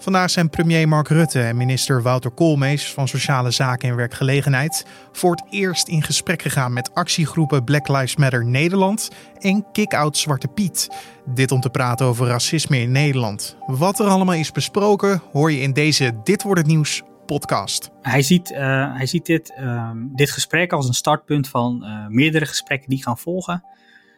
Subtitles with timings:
[0.00, 5.30] Vandaag zijn premier Mark Rutte en minister Wouter Koolmees van Sociale Zaken en Werkgelegenheid voor
[5.30, 10.88] het eerst in gesprek gegaan met actiegroepen Black Lives Matter Nederland en Kick-Out Zwarte Piet.
[11.24, 13.56] Dit om te praten over racisme in Nederland.
[13.66, 17.90] Wat er allemaal is besproken hoor je in deze Dit wordt het nieuws podcast.
[18.02, 18.58] Hij ziet, uh,
[18.96, 23.18] hij ziet dit, uh, dit gesprek als een startpunt van uh, meerdere gesprekken die gaan
[23.18, 23.64] volgen.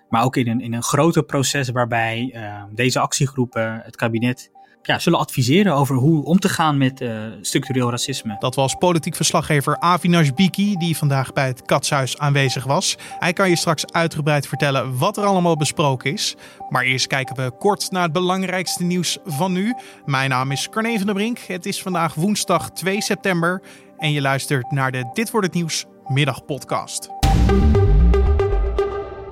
[0.09, 2.35] Maar ook in een, in een groter proces waarbij
[2.71, 4.51] deze actiegroepen het kabinet
[4.83, 8.37] ja, zullen adviseren over hoe om te gaan met uh, structureel racisme.
[8.39, 12.97] Dat was politiek verslaggever Avinash Biki, die vandaag bij het Katshuis aanwezig was.
[13.19, 16.37] Hij kan je straks uitgebreid vertellen wat er allemaal besproken is.
[16.69, 19.75] Maar eerst kijken we kort naar het belangrijkste nieuws van nu.
[20.05, 21.39] Mijn naam is Carne van der Brink.
[21.39, 23.63] Het is vandaag woensdag 2 september
[23.99, 27.09] en je luistert naar de Dit wordt het nieuws middagpodcast.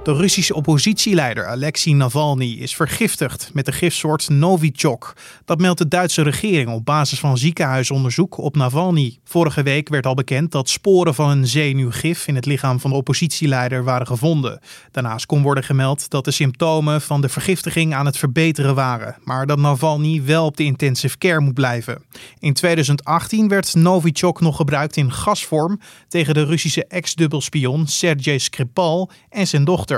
[0.03, 5.17] De Russische oppositieleider Alexei Navalny is vergiftigd met de gifsoort Novichok.
[5.45, 9.19] Dat meldt de Duitse regering op basis van ziekenhuisonderzoek op Navalny.
[9.25, 12.97] Vorige week werd al bekend dat sporen van een zenuwgif in het lichaam van de
[12.97, 14.61] oppositieleider waren gevonden.
[14.91, 19.47] Daarnaast kon worden gemeld dat de symptomen van de vergiftiging aan het verbeteren waren, maar
[19.47, 22.03] dat Navalny wel op de intensive care moet blijven.
[22.39, 29.47] In 2018 werd Novichok nog gebruikt in gasvorm tegen de Russische ex-dubbelspion Sergei Skripal en
[29.47, 29.98] zijn dochter.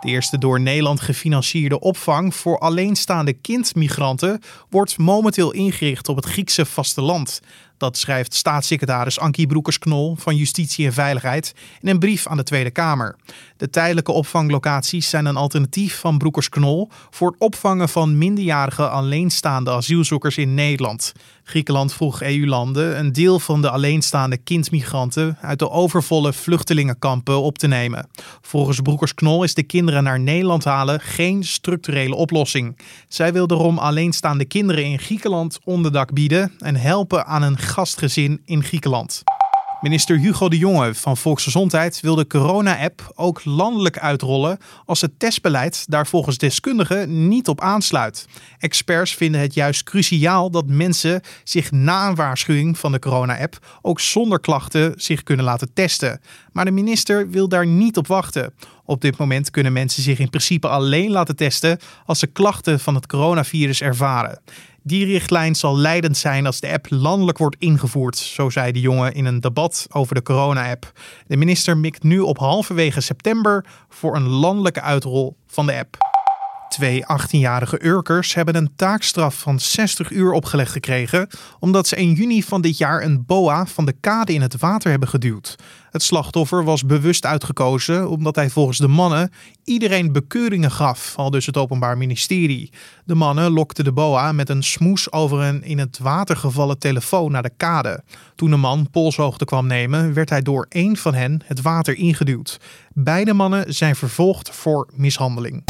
[0.00, 6.66] De eerste door Nederland gefinancierde opvang voor alleenstaande kindmigranten wordt momenteel ingericht op het Griekse
[6.66, 7.40] vasteland.
[7.76, 12.70] Dat schrijft staatssecretaris Ankie Broekers-Knol van Justitie en Veiligheid in een brief aan de Tweede
[12.70, 13.16] Kamer.
[13.56, 20.36] De tijdelijke opvanglocaties zijn een alternatief van Broekers-Knol voor het opvangen van minderjarige alleenstaande asielzoekers
[20.36, 21.12] in Nederland.
[21.48, 27.66] Griekenland vroeg EU-landen een deel van de alleenstaande kindmigranten uit de overvolle vluchtelingenkampen op te
[27.66, 28.08] nemen.
[28.40, 32.78] Volgens Broekers-Knol is de kinderen naar Nederland halen geen structurele oplossing.
[33.08, 38.64] Zij wil daarom alleenstaande kinderen in Griekenland onderdak bieden en helpen aan een gastgezin in
[38.64, 39.22] Griekenland.
[39.80, 45.84] Minister Hugo de Jonge van Volksgezondheid wil de corona-app ook landelijk uitrollen als het testbeleid
[45.88, 48.26] daar volgens deskundigen niet op aansluit.
[48.58, 54.00] Experts vinden het juist cruciaal dat mensen zich na een waarschuwing van de corona-app ook
[54.00, 56.20] zonder klachten zich kunnen laten testen.
[56.52, 58.54] Maar de minister wil daar niet op wachten.
[58.84, 62.94] Op dit moment kunnen mensen zich in principe alleen laten testen als ze klachten van
[62.94, 64.40] het coronavirus ervaren.
[64.88, 69.14] Die richtlijn zal leidend zijn als de app landelijk wordt ingevoerd, zo zei de jongen
[69.14, 70.92] in een debat over de corona-app.
[71.26, 76.07] De minister mikt nu op halverwege september voor een landelijke uitrol van de app.
[76.68, 82.42] Twee 18-jarige Urkers hebben een taakstraf van 60 uur opgelegd gekregen omdat ze in juni
[82.42, 85.56] van dit jaar een boa van de kade in het water hebben geduwd.
[85.90, 89.32] Het slachtoffer was bewust uitgekozen omdat hij volgens de mannen
[89.64, 92.72] iedereen bekeuringen gaf, al dus het Openbaar Ministerie.
[93.04, 97.32] De mannen lokten de boa met een smoes over een in het water gevallen telefoon
[97.32, 98.02] naar de kade.
[98.34, 102.60] Toen de man polshoogte kwam nemen, werd hij door één van hen het water ingeduwd.
[102.94, 105.62] Beide mannen zijn vervolgd voor mishandeling.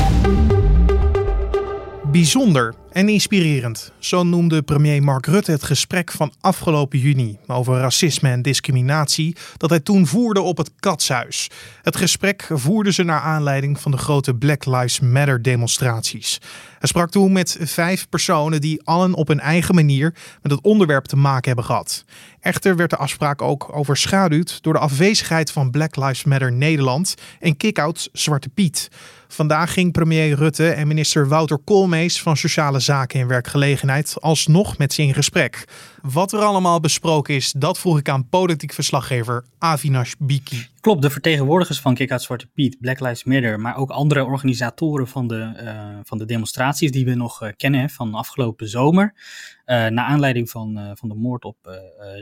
[2.11, 8.31] Bijzonder en inspirerend, zo noemde premier Mark Rutte het gesprek van afgelopen juni over racisme
[8.31, 11.51] en discriminatie dat hij toen voerde op het Katshuis.
[11.83, 16.41] Het gesprek voerden ze naar aanleiding van de grote Black Lives Matter demonstraties.
[16.79, 21.05] Hij sprak toen met vijf personen die allen op hun eigen manier met het onderwerp
[21.05, 22.05] te maken hebben gehad.
[22.41, 27.57] Echter werd de afspraak ook overschaduwd door de afwezigheid van Black Lives Matter Nederland en
[27.57, 28.89] Kickout Zwarte Piet.
[29.29, 34.93] Vandaag ging premier Rutte en minister Wouter Koolmees van Sociale Zaken en Werkgelegenheid alsnog met
[34.93, 35.65] ze in gesprek.
[36.03, 40.67] Wat er allemaal besproken is, dat vroeg ik aan politiek verslaggever Avinash Biki.
[40.81, 45.29] Klopt, de vertegenwoordigers van Kick Zwarte Piet, Black Lives Matter, maar ook andere organisatoren van
[45.29, 49.15] de, uh, van de demonstraties die we nog uh, kennen van afgelopen zomer.
[49.15, 51.57] Uh, naar aanleiding van, van de moord op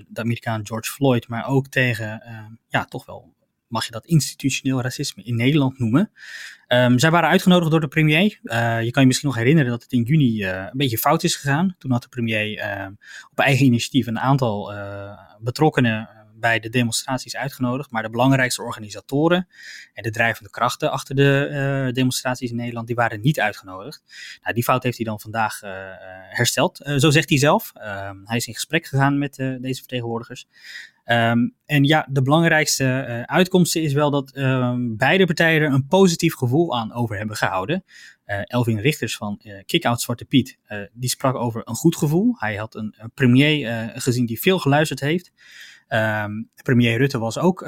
[0.08, 2.22] de Amerikaan George Floyd, maar ook tegen,
[2.68, 3.34] ja, toch wel
[3.69, 6.10] mag je dat institutioneel racisme in Nederland noemen.
[6.69, 8.41] Um, zij waren uitgenodigd door de premier.
[8.43, 11.22] Uh, je kan je misschien nog herinneren dat het in juni uh, een beetje fout
[11.22, 11.75] is gegaan.
[11.78, 12.87] Toen had de premier uh,
[13.31, 14.72] op eigen initiatief een aantal
[15.41, 17.91] betrokkenen bij de demonstraties uitgenodigd.
[17.91, 19.48] Maar de belangrijkste organisatoren
[19.92, 24.03] en de drijvende krachten achter de demonstraties in Nederland, die waren niet uitgenodigd.
[24.42, 25.60] Nou, die fout heeft hij dan vandaag
[26.30, 26.80] hersteld.
[26.97, 27.72] zo zegt hij zelf.
[27.74, 30.47] Ehm, hij is in gesprek gegaan met deze vertegenwoordigers.
[31.10, 35.86] Um, en ja, de belangrijkste uh, uitkomsten is wel dat um, beide partijen er een
[35.86, 37.84] positief gevoel aan over hebben gehouden.
[38.26, 40.58] Uh, Elvin Richters van uh, Kick-Out Zwarte Piet,
[40.92, 42.34] die sprak over een goed gevoel.
[42.38, 45.32] Hij had een, een premier gezien die veel geluisterd heeft.
[45.88, 47.59] Um, premier Rutte was ook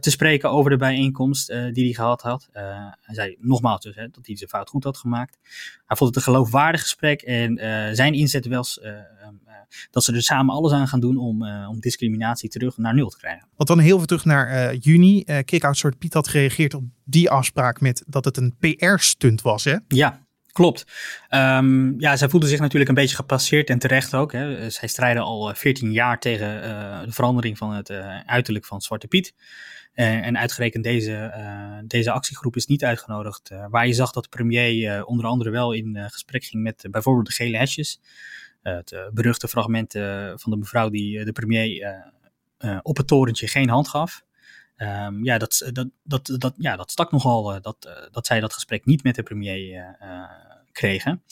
[0.00, 2.48] te spreken over de bijeenkomst die hij gehad had.
[3.00, 5.38] hij zei nogmaals dus, hè, dat hij zijn fout goed had gemaakt.
[5.86, 7.56] Hij vond het een geloofwaardig gesprek en
[7.96, 8.80] zijn inzet was
[9.90, 13.16] dat ze er samen alles aan gaan doen om, om discriminatie terug naar nul te
[13.16, 13.48] krijgen.
[13.56, 15.22] Want dan heel veel terug naar juni.
[15.26, 19.64] Uh, Kick-Out Soort Piet had gereageerd op die afspraak met dat het een PR-stunt was,
[19.64, 19.76] hè?
[19.88, 20.20] Ja,
[20.52, 20.84] Klopt.
[21.30, 24.32] Um, ja, zij voelde zich natuurlijk een beetje gepasseerd en terecht ook.
[24.32, 24.70] Hè.
[24.70, 29.06] Zij strijden al 14 jaar tegen uh, de verandering van het uh, uiterlijk van Zwarte
[29.06, 29.34] Piet.
[29.94, 31.34] Uh, en uitgerekend deze,
[31.86, 33.50] deze actiegroep is niet uitgenodigd.
[33.68, 37.32] waar je zag dat de premier onder andere wel in gesprek ging met bijvoorbeeld de
[37.32, 38.00] gele hesjes.
[38.62, 39.92] Het beruchte fragment
[40.34, 41.94] van de mevrouw die de premier
[42.82, 44.24] op het torentje geen hand gaf.
[44.76, 48.84] Um, ja, dat, dat, dat, dat, ja, dat stak nogal dat, dat zij dat gesprek
[48.84, 49.96] niet met de premier
[50.72, 51.22] kregen.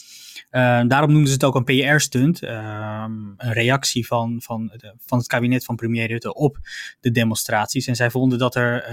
[0.51, 2.43] Uh, daarom noemden ze het ook een PR-stunt.
[2.43, 3.05] Uh,
[3.37, 4.73] een reactie van, van,
[5.07, 6.59] van het kabinet van premier Rutte op
[7.01, 7.87] de demonstraties.
[7.87, 8.93] En zij vonden dat er uh,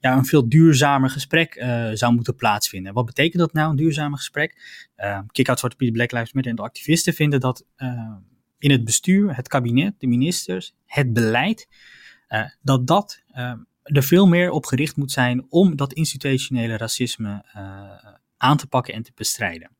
[0.00, 2.92] ja, een veel duurzamer gesprek eh, zou moeten plaatsvinden.
[2.92, 4.84] Wat betekent dat nou, een duurzamer gesprek?
[5.32, 7.64] Kick-Out Zwarte Piet, Black Lives Matter en de activisten vinden dat
[8.58, 11.68] in het bestuur, het kabinet, de ministers, het beleid,
[12.62, 13.22] dat dat
[13.82, 17.44] er veel meer op gericht moet zijn om dat institutionele racisme
[18.36, 19.70] aan te pakken en te bestrijden.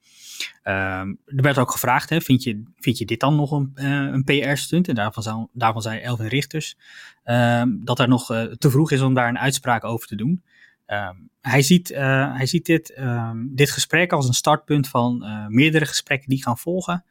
[0.63, 4.13] Ehm, er werd ook gevraagd, hè, vind, je, vind je dit dan nog een, uh,
[4.13, 4.89] een PR-stunt?
[4.89, 6.77] En daarvan, zou, daarvan zei Elvin Richters
[7.23, 10.45] ehm, dat er nog uh, te vroeg is om daar een uitspraak over te doen.
[10.87, 13.01] Um, hij, ziet, uh, hij ziet dit,
[13.47, 17.05] dit gesprek als een startpunt van meerdere gesprekken die gaan volgen.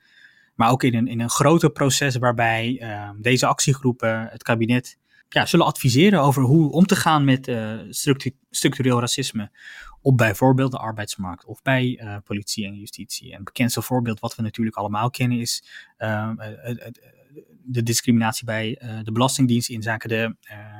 [0.55, 2.81] Maar ook in een, in een groter proces waarbij
[3.17, 4.97] deze actiegroepen het kabinet
[5.35, 7.51] ja, zullen adviseren over hoe om te gaan met
[8.49, 9.51] structureel racisme
[10.01, 13.29] op bijvoorbeeld de arbeidsmarkt of bij uh, politie en justitie.
[13.29, 15.63] En het bekendste voorbeeld wat we natuurlijk allemaal kennen is
[15.97, 16.29] uh,
[17.63, 20.35] de discriminatie bij uh, de Belastingdienst in zaken de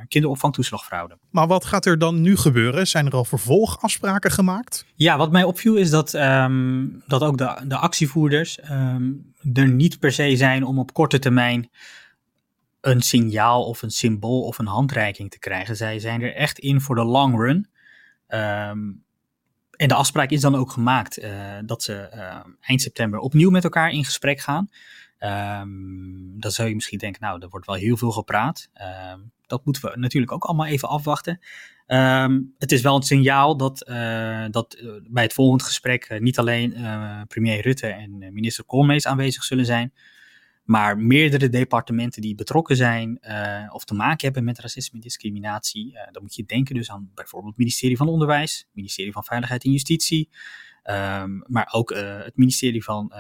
[0.08, 1.18] kinderopvangtoeslagfraude.
[1.30, 2.88] Maar wat gaat er dan nu gebeuren?
[2.88, 4.86] Zijn er al vervolgafspraken gemaakt?
[4.96, 10.00] Ja, wat mij opviel is dat, um, dat ook de, de actievoerders um, er niet
[10.00, 11.70] per se zijn om op korte termijn
[12.86, 15.76] een signaal of een symbool of een handreiking te krijgen.
[15.76, 17.70] Zij zijn er echt in voor de long run.
[18.28, 19.04] Um,
[19.72, 21.32] en de afspraak is dan ook gemaakt uh,
[21.66, 24.70] dat ze uh, eind september opnieuw met elkaar in gesprek gaan.
[25.20, 28.70] Um, dan zou je misschien denken, nou, er wordt wel heel veel gepraat.
[29.14, 31.40] Um, dat moeten we natuurlijk ook allemaal even afwachten.
[32.58, 34.78] Het is wel een signaal dat, uh, dat
[35.10, 36.76] bij het volgende gesprek niet alleen
[37.28, 39.94] premier Rutte en minister Koolmees aanwezig zullen zijn,
[40.66, 45.92] maar meerdere departementen die betrokken zijn uh, of te maken hebben met racisme en discriminatie.
[45.92, 49.24] Uh, dan moet je denken dus aan bijvoorbeeld het ministerie van Onderwijs, het ministerie van
[49.24, 50.30] Veiligheid en Justitie,
[50.84, 53.14] um, maar ook uh, het ministerie van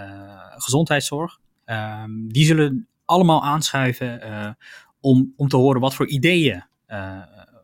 [0.56, 1.39] Gezondheidszorg.
[1.65, 4.57] Um, die zullen allemaal aanschuiven
[5.00, 6.65] om, om te horen wat voor ideeën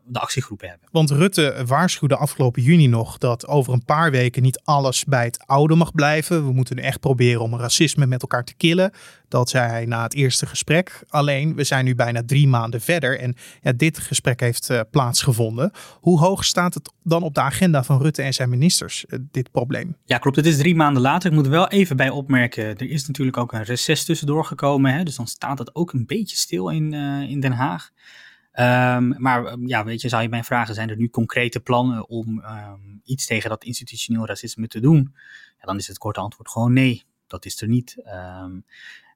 [0.04, 0.88] de actiegroepen hebben.
[0.92, 5.46] Want Rutte waarschuwde afgelopen juni nog dat over een paar weken niet alles bij het
[5.46, 6.46] oude mag blijven.
[6.46, 8.92] We moeten echt proberen om racisme met elkaar te killen.
[9.28, 11.02] Dat zei hij na het eerste gesprek.
[11.08, 15.70] Alleen, we zijn nu bijna drie maanden verder en ja, dit gesprek heeft uh, plaatsgevonden.
[16.00, 19.50] Hoe hoog staat het dan op de agenda van Rutte en zijn ministers, uh, dit
[19.50, 19.96] probleem?
[20.04, 20.36] Ja, klopt.
[20.36, 21.30] Het is drie maanden later.
[21.30, 24.94] Ik moet er wel even bij opmerken, er is natuurlijk ook een reces tussendoor gekomen.
[24.94, 25.02] Hè?
[25.02, 27.90] Dus dan staat het ook een beetje stil in, uh, in Den Haag.
[28.54, 32.08] Um, maar ehm, ja, weet je, zou je mij vragen, zijn er nu concrete plannen
[32.08, 35.14] om um, iets tegen dat institutioneel racisme te doen?
[35.58, 37.96] Ja, dan is het korte antwoord gewoon nee, dat is er niet.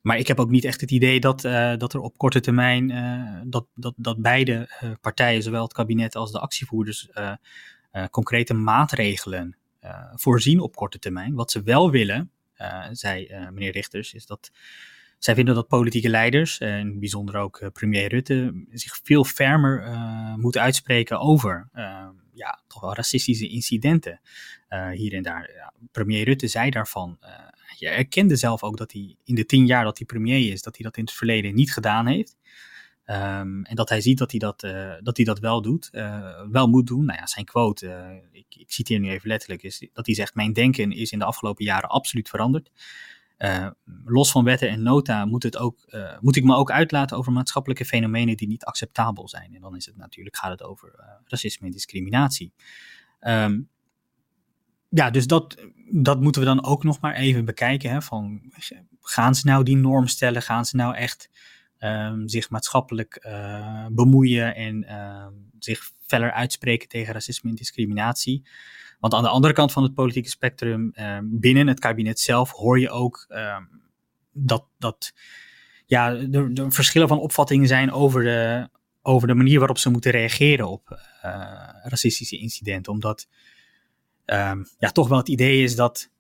[0.07, 2.91] Maar ik heb ook niet echt het idee dat, uh, dat er op korte termijn,
[2.91, 7.09] uh, dat, dat, dat beide uh, partijen, zowel het kabinet als de actievoerders,
[8.11, 9.57] concrete maatregelen
[10.15, 11.35] voorzien op korte termijn.
[11.35, 12.31] Wat ze wel willen,
[12.93, 14.51] zei meneer Richters, is dat
[15.19, 20.35] zij vinden dat politieke leiders, en bijzonder ook eh, premier Rutte, zich veel fermer uh,
[20.35, 24.21] moeten uitspreken over uh, ja, toch wel racistische incidenten
[24.71, 25.51] uh, hier en daar.
[25.55, 27.19] Ja, premier Rutte zei daarvan,
[27.79, 30.77] je erkende zelf ook dat hij in de tien jaar dat hij premier is, dat
[30.77, 32.37] hij dat in het verleden niet gedaan heeft.
[33.07, 34.61] Um, en dat hij ziet dat hij dat,
[35.03, 35.91] dat, hij dat wel doet,
[36.51, 37.05] wel moet doen.
[37.05, 40.53] Nou ja, zijn quote, ik, ik citeer nu even letterlijk, is dat hij zegt: Mijn
[40.53, 42.71] denken is in de afgelopen jaren absoluut veranderd.
[43.39, 43.69] Uh,
[44.05, 47.33] los van wetten en nota moet, het ook, uh, moet ik me ook uitlaten over
[47.33, 49.55] maatschappelijke fenomenen die niet acceptabel zijn.
[49.55, 52.53] En dan is het natuurlijk, gaat het over uh, racisme en discriminatie.
[53.21, 53.69] Um,
[54.89, 55.57] ja, dus dat,
[55.91, 57.91] dat moeten we dan ook nog maar even bekijken.
[57.91, 58.53] Hè, van,
[59.01, 60.43] gaan ze nou die norm stellen?
[60.43, 61.31] Gaan ze nou echt
[61.79, 63.27] um, zich maatschappelijk
[63.93, 64.87] bemoeien en
[65.59, 68.49] zich feller uitspreken tegen racisme en discriminatie?
[69.01, 72.81] Want aan de andere kant van het politieke spectrum, uh, binnen het kabinet zelf, hoor
[72.81, 73.57] je ook uh,
[74.33, 75.13] dat, dat
[75.87, 78.69] ja, er, er, verschillen van opvattingen zijn over de,
[79.03, 81.33] over de manier waarop ze moeten reageren op uh,
[81.83, 82.93] racistische incidenten.
[82.93, 83.29] Omdat
[84.25, 86.11] ehm, ja, toch wel het idee is dat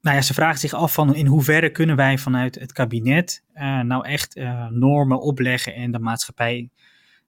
[0.00, 3.44] nou ja, ze vragen zich af van in hoeverre kunnen wij vanuit het kabinet
[3.82, 6.70] nou echt normen opleggen en de maatschappij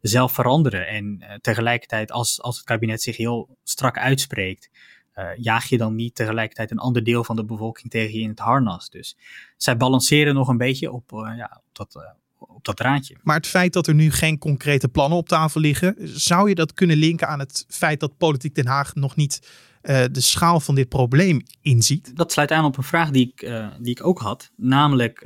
[0.08, 0.88] zelf veranderen.
[0.88, 4.70] En tegelijkertijd als, als het kabinet zich heel strak uitspreekt,
[5.18, 8.28] uh, jaag je dan niet tegelijkertijd een ander deel van de bevolking tegen je in
[8.28, 8.90] het harnas.
[8.90, 9.16] Dus
[9.56, 12.02] zij balanceren nog een beetje op, uh, ja, op dat, uh,
[12.38, 13.16] op dat draadje.
[13.22, 16.74] Maar het feit dat er nu geen concrete plannen op tafel liggen, zou je dat
[16.74, 19.48] kunnen linken aan het feit dat Politiek Den Haag nog niet
[19.84, 22.16] de schaal van dit probleem inziet?
[22.16, 24.50] Dat sluit aan op een vraag die ik, die ik ook had.
[24.56, 25.18] Namelijk,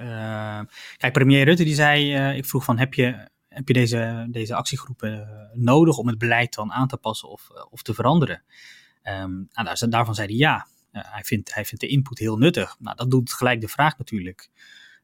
[0.96, 5.28] kijk, premier Rutte die zei, ik vroeg van heb je, heb je deze, deze actiegroepen
[5.54, 8.42] nodig om het beleid dan aan te passen of, of te veranderen?
[9.02, 10.66] Um, nou, daarvan zei hij ja.
[10.92, 12.76] Uh, hij, vindt, hij vindt de input heel nuttig.
[12.78, 14.50] Nou, dat doet gelijk de vraag natuurlijk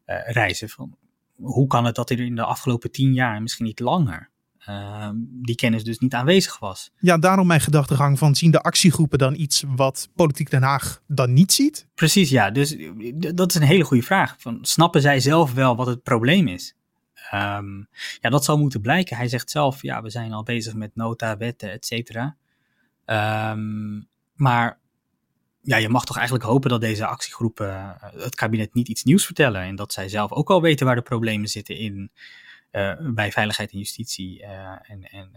[0.06, 0.96] uh, reizen van
[1.34, 4.30] hoe kan het dat er in de afgelopen tien jaar, misschien niet langer,
[4.68, 6.90] uh, die kennis dus niet aanwezig was.
[6.98, 11.32] Ja, daarom mijn gedachtegang van zien de actiegroepen dan iets wat Politiek Den Haag dan
[11.32, 11.86] niet ziet?
[11.94, 12.50] Precies, ja.
[12.50, 12.76] Dus
[13.34, 14.34] dat is een hele goede vraag.
[14.38, 16.74] Van, snappen zij zelf wel wat het probleem is?
[17.32, 17.88] Um,
[18.20, 19.16] ja, dat zal moeten blijken.
[19.16, 22.36] Hij zegt zelf, ja, we zijn al bezig met nota, wetten, et cetera.
[23.50, 24.78] Um, maar
[25.60, 29.24] ja, je mag toch eigenlijk hopen dat deze actiegroepen uh, het kabinet niet iets nieuws
[29.24, 29.62] vertellen.
[29.62, 32.10] En dat zij zelf ook al weten waar de problemen zitten in,
[32.72, 34.48] uh, bij veiligheid en justitie uh,
[34.82, 35.30] en, en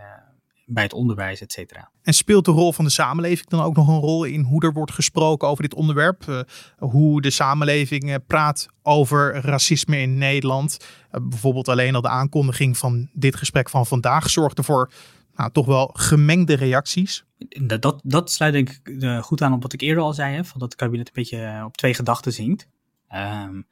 [0.69, 1.91] bij het onderwijs, et cetera.
[2.01, 4.74] En speelt de rol van de samenleving dan ook nog een rol in hoe er
[4.74, 6.45] wordt gesproken over dit onderwerp?
[6.77, 10.77] hoe de samenleving praat over racisme in Nederland?
[11.21, 14.91] bijvoorbeeld alleen al de aankondiging van dit gesprek van vandaag zorgt ervoor
[15.36, 17.25] nou, toch wel gemengde reacties.
[17.62, 20.36] Dat, dat, dat sluit denk ik uh, goed aan op wat ik eerder al zei,
[20.36, 22.67] hè, van dat het kabinet een beetje eh, op twee gedachten zingt.
[23.15, 23.67] Um,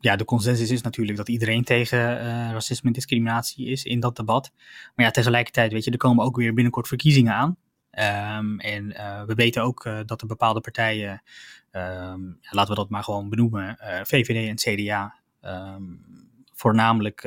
[0.00, 4.16] ja, de consensus is natuurlijk dat iedereen tegen uh, racisme en discriminatie is in dat
[4.16, 4.52] debat.
[4.94, 7.56] Maar ja, tegelijkertijd, weet je, er komen ook weer binnenkort verkiezingen aan.
[8.38, 8.86] Um, en
[9.26, 11.22] we weten ook dat er bepaalde partijen,
[11.72, 15.14] um, laten we dat maar gewoon benoemen, VVD en CDA,
[16.54, 17.24] voornamelijk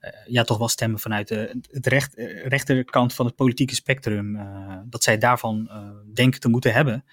[0.00, 4.38] uh, ja, toch wel stemmen vanuit de het recht, eh, rechterkant van het politieke spectrum,
[4.84, 5.70] dat zij daarvan
[6.14, 7.04] denken te moeten hebben.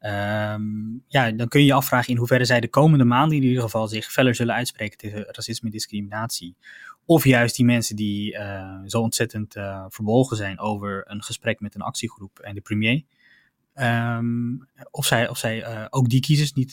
[0.00, 3.62] Um, ja, dan kun je je afvragen in hoeverre zij de komende maanden in ieder
[3.62, 6.56] geval zich feller zullen uitspreken tegen racisme en discriminatie.
[7.04, 8.36] Of juist die mensen die
[8.86, 9.52] zo ontzettend
[9.88, 13.02] verbolgen zijn over een gesprek met een actiegroep en de premier.
[13.74, 16.72] Um, of zij, of zij ook die kiezers niet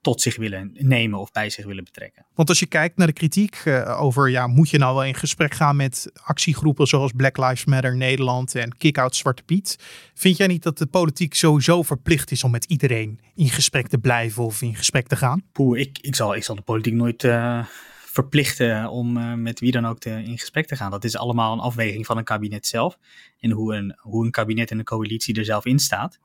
[0.00, 2.26] tot zich willen nemen of bij zich willen betrekken.
[2.34, 5.14] Want als je kijkt naar de kritiek uh, over, ja, moet je nou wel in
[5.14, 9.76] gesprek gaan met actiegroepen zoals Black Lives Matter Nederland en Kick-Out Zwarte Piet,
[10.14, 13.98] vind jij niet dat de politiek sowieso verplicht is om met iedereen in gesprek te
[13.98, 15.42] blijven of in gesprek te gaan?
[15.52, 17.64] Poeh, ik, ik, zal, ik zal de politiek nooit uh,
[18.06, 20.90] verplichten om uh, met wie dan ook te, in gesprek te gaan.
[20.90, 22.98] Dat is allemaal een afweging van een kabinet zelf
[23.38, 26.18] en hoe een, hoe een kabinet en een coalitie er zelf in staat.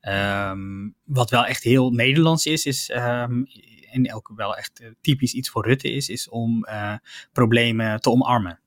[0.00, 3.46] Um, wat wel echt heel Nederlands is, is um,
[3.90, 6.94] en ook wel echt eh, typisch iets voor Rutte is, is om uh,
[7.32, 8.60] problemen te omarmen.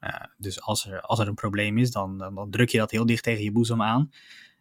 [0.00, 3.06] Uh, dus als er, als er een probleem is, dan, dan, druk je dat heel
[3.06, 4.10] dicht tegen je boezem aan.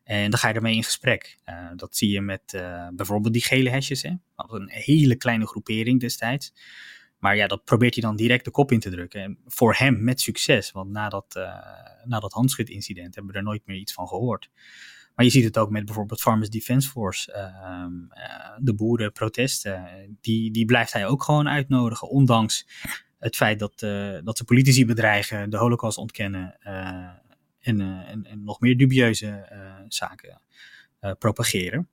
[0.03, 1.37] En dan ga je ermee in gesprek.
[1.75, 2.63] Dat zie je met
[2.93, 4.01] bijvoorbeeld die gele hesjes.
[4.01, 4.09] Hè?
[4.35, 6.53] Dat was een hele kleine groepering destijds.
[7.19, 9.21] Maar ja, dat probeert hij dan direct de kop in te drukken.
[9.21, 10.71] En voor hem met succes.
[10.71, 11.33] Want na dat,
[12.03, 14.49] na dat hebben we er nooit meer iets van gehoord.
[15.15, 17.85] Maar je ziet het ook met bijvoorbeeld Farmers Defence Force, uh,
[18.17, 19.85] uh, de boerenprotesten.
[20.21, 22.67] Die, die blijft hij ook gewoon uitnodigen, ondanks
[23.19, 27.07] het feit dat, uh, dat ze politici bedreigen, de holocaust ontkennen uh,
[27.59, 27.81] en,
[28.25, 29.47] en, nog meer dubieuze
[29.87, 30.41] zaken
[31.19, 31.89] propageren.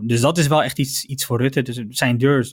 [0.00, 1.62] dus dat is wel echt iets, iets voor Rutte.
[1.62, 2.52] Dus zijn deur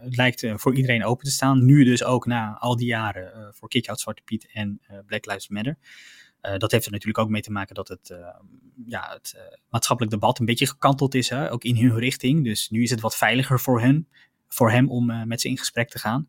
[0.00, 1.64] lijkt voor iedereen open te staan.
[1.64, 5.76] Nu dus ook na al die jaren voor Kick-Out Zwarte Piet en Black Lives Matter.
[6.42, 8.18] Uh, dat heeft er natuurlijk ook mee te maken dat het, uh,
[8.86, 11.52] ja, het uh, maatschappelijk debat een beetje gekanteld is, hè?
[11.52, 12.44] ook in hun richting.
[12.44, 14.08] Dus nu is het wat veiliger voor, hen,
[14.48, 16.28] voor hem om met ze in gesprek te gaan.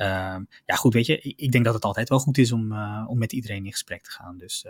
[0.00, 2.72] Ehm, ja, goed, weet je, ik denk dat het altijd wel goed is om,
[3.06, 4.38] om met iedereen in gesprek te gaan.
[4.38, 4.66] Dus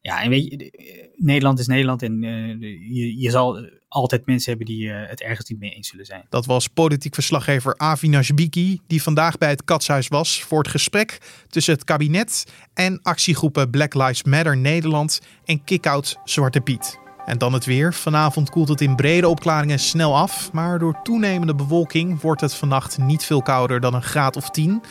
[0.00, 4.90] ja, en weet je, Nederland is Nederland en je, je zal altijd mensen hebben die
[4.90, 6.26] het ergens niet mee eens zullen zijn.
[6.28, 11.18] Dat was politiek verslaggever Avinash Biki, die vandaag bij het Katshuis was voor het gesprek
[11.48, 17.07] tussen het kabinet en actiegroepen Black Lives Matter Nederland en Kickout Zwarte Piet.
[17.28, 17.94] En dan het weer.
[17.94, 22.98] Vanavond koelt het in brede opklaringen snel af, maar door toenemende bewolking wordt het vannacht
[22.98, 24.82] niet veel kouder dan een graad of 10.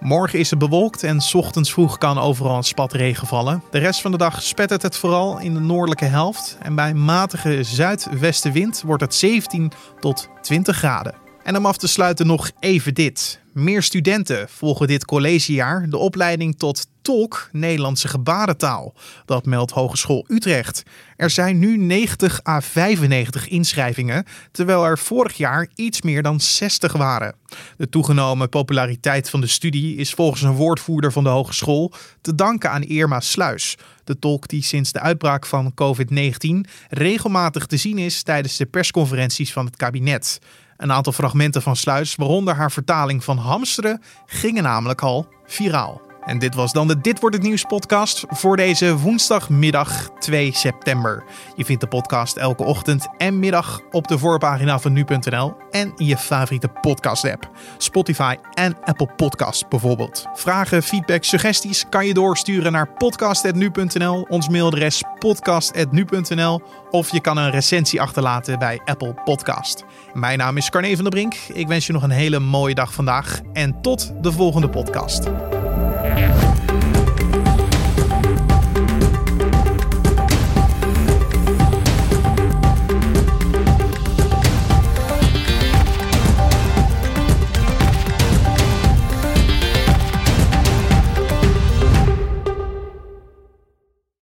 [0.00, 3.62] Morgen is het bewolkt en ochtends vroeg kan overal een spat regen vallen.
[3.70, 6.58] De rest van de dag spettert het vooral in de noordelijke helft.
[6.62, 11.14] En bij matige zuidwestenwind wordt het 17 tot 20 graden.
[11.42, 13.40] En om af te sluiten nog even dit.
[13.52, 18.94] Meer studenten volgen dit collegejaar de opleiding tot tolk Nederlandse gebarentaal.
[19.24, 20.82] Dat meldt Hogeschool Utrecht.
[21.16, 26.92] Er zijn nu 90 à 95 inschrijvingen, terwijl er vorig jaar iets meer dan 60
[26.92, 27.34] waren.
[27.76, 32.70] De toegenomen populariteit van de studie is volgens een woordvoerder van de hogeschool te danken
[32.70, 38.22] aan Irma Sluis, de tolk die sinds de uitbraak van COVID-19 regelmatig te zien is
[38.22, 40.38] tijdens de persconferenties van het kabinet.
[40.76, 46.05] Een aantal fragmenten van Sluis, waaronder haar vertaling van Hamsteren, gingen namelijk al viraal.
[46.26, 51.24] En dit was dan de Dit wordt het nieuws podcast voor deze woensdagmiddag 2 september.
[51.56, 56.16] Je vindt de podcast elke ochtend en middag op de voorpagina van nu.nl en je
[56.16, 57.50] favoriete podcast app.
[57.78, 60.26] Spotify en Apple Podcasts bijvoorbeeld.
[60.34, 67.50] Vragen, feedback, suggesties kan je doorsturen naar podcast.nu.nl, ons mailadres podcast.nu.nl of je kan een
[67.50, 69.84] recensie achterlaten bij Apple Podcast.
[70.12, 71.34] Mijn naam is Carne van der Brink.
[71.34, 75.28] Ik wens je nog een hele mooie dag vandaag en tot de volgende podcast.
[75.76, 76.55] Thank you.